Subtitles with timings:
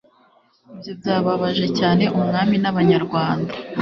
[0.73, 3.51] ibyo byababaje cyane umwami n'abanyarwanda